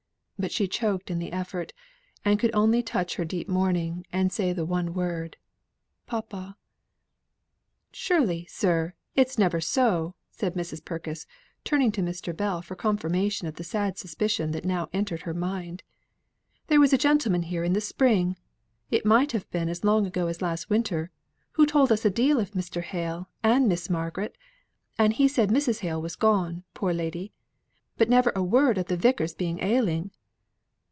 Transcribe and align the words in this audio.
But 0.41 0.51
she 0.51 0.67
choked 0.67 1.11
in 1.11 1.19
the 1.19 1.31
effort, 1.31 1.71
and 2.25 2.39
could 2.39 2.49
only 2.55 2.81
touch 2.81 3.13
her 3.17 3.25
deep 3.25 3.47
mourning, 3.47 4.07
and 4.11 4.33
say 4.33 4.53
the 4.53 4.65
one 4.65 4.95
word, 4.95 5.37
"Papa." 6.07 6.57
"Surely, 7.91 8.47
sir, 8.49 8.95
it's 9.15 9.37
never 9.37 9.61
so!" 9.61 10.15
said 10.31 10.55
Mrs. 10.55 10.83
Purkis, 10.83 11.27
turning 11.63 11.91
to 11.91 12.01
Mr. 12.01 12.35
Bell 12.35 12.63
for 12.63 12.75
confirmation 12.75 13.47
of 13.47 13.53
the 13.53 13.63
sad 13.63 13.99
suspicion 13.99 14.49
that 14.49 14.65
now 14.65 14.89
entered 14.91 15.21
her 15.21 15.33
mind. 15.35 15.83
"There 16.69 16.79
was 16.79 16.91
a 16.91 16.97
gentleman 16.97 17.43
here 17.43 17.63
in 17.63 17.73
the 17.73 17.79
spring 17.79 18.35
might 19.05 19.33
have 19.33 19.47
been 19.51 19.69
as 19.69 19.83
long 19.83 20.07
ago 20.07 20.25
as 20.25 20.41
last 20.41 20.71
winter 20.71 21.11
who 21.51 21.67
told 21.67 21.91
us 21.91 22.03
a 22.03 22.09
deal 22.09 22.39
of 22.39 22.53
Mr. 22.53 22.81
Hale 22.81 23.29
and 23.43 23.67
Miss 23.69 23.91
Margaret; 23.91 24.35
and 24.97 25.13
he 25.13 25.27
said 25.27 25.49
Mrs. 25.49 25.81
Hale 25.81 26.01
was 26.01 26.15
gone, 26.15 26.63
poor 26.73 26.93
lady. 26.95 27.31
But 27.95 28.09
never 28.09 28.31
a 28.35 28.41
word 28.41 28.79
of 28.79 28.87
the 28.87 28.97
Vicar's 28.97 29.35
being 29.35 29.59
ailing!" 29.63 30.09